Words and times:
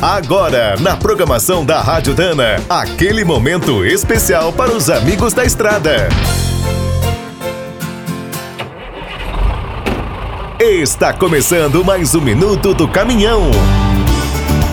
Agora, 0.00 0.76
na 0.78 0.94
programação 0.94 1.64
da 1.64 1.80
Rádio 1.80 2.14
Dana, 2.14 2.62
aquele 2.68 3.24
momento 3.24 3.82
especial 3.82 4.52
para 4.52 4.70
os 4.70 4.90
amigos 4.90 5.32
da 5.32 5.42
estrada. 5.42 6.08
Está 10.60 11.14
começando 11.14 11.82
mais 11.82 12.14
um 12.14 12.20
minuto 12.20 12.74
do 12.74 12.86
caminhão. 12.86 13.50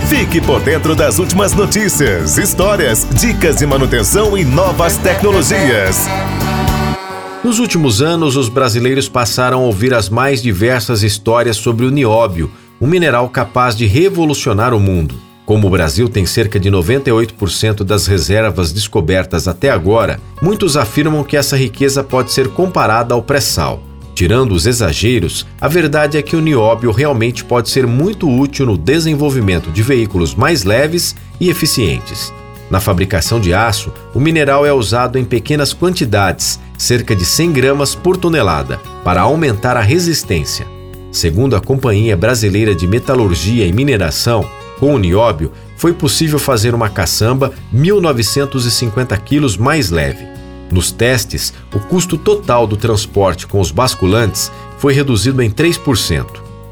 Fique 0.10 0.42
por 0.42 0.60
dentro 0.60 0.94
das 0.94 1.20
últimas 1.20 1.54
notícias, 1.54 2.38
histórias, 2.38 3.08
dicas 3.10 3.56
de 3.56 3.66
manutenção 3.66 4.38
e 4.38 4.44
novas 4.44 4.98
tecnologias. 4.98 6.06
Nos 7.44 7.60
últimos 7.60 8.02
anos, 8.02 8.36
os 8.36 8.50
brasileiros 8.50 9.08
passaram 9.08 9.60
a 9.60 9.66
ouvir 9.66 9.94
as 9.94 10.10
mais 10.10 10.42
diversas 10.42 11.02
histórias 11.02 11.56
sobre 11.58 11.86
o 11.86 11.92
nióbio, 11.92 12.52
um 12.84 12.88
mineral 12.88 13.30
capaz 13.30 13.78
de 13.78 13.86
revolucionar 13.86 14.74
o 14.74 14.80
mundo. 14.80 15.16
Como 15.46 15.68
o 15.68 15.70
Brasil 15.70 16.10
tem 16.10 16.26
cerca 16.26 16.60
de 16.60 16.70
98% 16.70 17.82
das 17.82 18.08
reservas 18.08 18.74
descobertas 18.74 19.48
até 19.48 19.70
agora, 19.70 20.20
muitos 20.42 20.76
afirmam 20.76 21.24
que 21.24 21.38
essa 21.38 21.56
riqueza 21.56 22.04
pode 22.04 22.34
ser 22.34 22.50
comparada 22.50 23.14
ao 23.14 23.24
pré-sal. 23.24 23.82
Tirando 24.14 24.52
os 24.52 24.66
exageros, 24.66 25.48
a 25.62 25.70
verdade 25.70 26.18
é 26.18 26.22
que 26.22 26.36
o 26.36 26.42
nióbio 26.42 26.92
realmente 26.92 27.46
pode 27.46 27.70
ser 27.70 27.88
muito 27.88 28.30
útil 28.30 28.66
no 28.66 28.78
desenvolvimento 28.78 29.72
de 29.72 29.82
veículos 29.82 30.36
mais 30.36 30.66
leves 30.66 31.16
e 31.40 31.50
eficientes. 31.50 32.34
Na 32.70 32.82
fabricação 32.82 33.40
de 33.40 33.54
aço, 33.54 33.94
o 34.14 34.20
mineral 34.20 34.66
é 34.66 34.74
usado 34.74 35.18
em 35.18 35.24
pequenas 35.24 35.72
quantidades, 35.72 36.60
cerca 36.78 37.16
de 37.16 37.24
100 37.24 37.54
gramas 37.54 37.96
por 37.96 38.18
tonelada, 38.18 38.78
para 39.06 39.22
aumentar 39.22 39.78
a 39.78 39.82
resistência. 39.82 40.83
Segundo 41.14 41.56
a 41.56 41.62
Companhia 41.62 42.18
Brasileira 42.18 42.74
de 42.74 42.88
Metalurgia 42.88 43.68
e 43.68 43.72
Mineração, 43.72 44.44
com 44.80 44.96
o 44.96 44.98
nióbio 44.98 45.52
foi 45.78 45.94
possível 45.94 46.40
fazer 46.40 46.74
uma 46.74 46.90
caçamba 46.90 47.54
1950 47.72 49.16
quilos 49.18 49.56
mais 49.56 49.92
leve. 49.92 50.26
Nos 50.72 50.92
testes, 50.92 51.54
o 51.72 51.80
custo 51.80 52.18
total 52.18 52.66
do 52.66 52.76
transporte 52.76 53.46
com 53.46 53.60
os 53.60 53.70
basculantes 53.70 54.52
foi 54.80 54.92
reduzido 54.92 55.40
em 55.44 55.52
3%, 55.52 56.26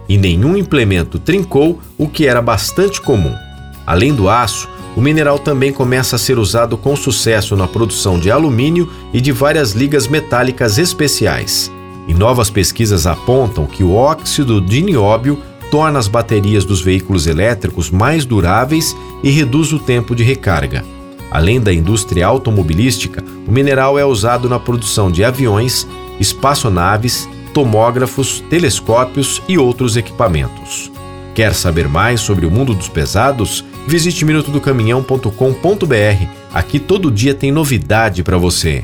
e 0.09 0.17
nenhum 0.17 0.57
implemento 0.57 1.19
trincou, 1.19 1.79
o 1.95 2.07
que 2.07 2.25
era 2.25 2.41
bastante 2.41 2.99
comum. 2.99 3.35
Além 3.85 4.11
do 4.11 4.27
aço, 4.27 4.67
o 4.97 5.01
mineral 5.01 5.37
também 5.37 5.71
começa 5.71 6.15
a 6.15 6.19
ser 6.19 6.39
usado 6.39 6.75
com 6.77 6.95
sucesso 6.95 7.55
na 7.55 7.67
produção 7.67 8.17
de 8.17 8.31
alumínio 8.31 8.91
e 9.13 9.21
de 9.21 9.31
várias 9.31 9.73
ligas 9.73 10.07
metálicas 10.07 10.79
especiais. 10.79 11.71
E 12.07 12.13
novas 12.13 12.49
pesquisas 12.49 13.05
apontam 13.05 13.65
que 13.65 13.83
o 13.83 13.93
óxido 13.93 14.59
de 14.59 14.81
nióbio 14.81 15.39
torna 15.69 15.97
as 15.97 16.07
baterias 16.07 16.65
dos 16.65 16.81
veículos 16.81 17.27
elétricos 17.27 17.89
mais 17.89 18.25
duráveis 18.25 18.95
e 19.23 19.29
reduz 19.29 19.71
o 19.71 19.79
tempo 19.79 20.13
de 20.13 20.23
recarga. 20.23 20.83
Além 21.31 21.61
da 21.61 21.73
indústria 21.73 22.27
automobilística, 22.27 23.23
o 23.47 23.51
mineral 23.51 23.97
é 23.97 24.03
usado 24.03 24.49
na 24.49 24.59
produção 24.59 25.09
de 25.09 25.23
aviões, 25.23 25.87
espaçonaves, 26.19 27.29
tomógrafos, 27.53 28.43
telescópios 28.49 29.41
e 29.47 29.57
outros 29.57 29.95
equipamentos. 29.95 30.91
Quer 31.33 31.53
saber 31.53 31.87
mais 31.87 32.19
sobre 32.19 32.45
o 32.45 32.51
mundo 32.51 32.73
dos 32.73 32.89
pesados? 32.89 33.63
Visite 33.87 34.25
minutodocaminhão.com.br. 34.25 36.25
Aqui 36.53 36.79
todo 36.79 37.09
dia 37.09 37.33
tem 37.33 37.51
novidade 37.51 38.23
para 38.23 38.37
você. 38.37 38.83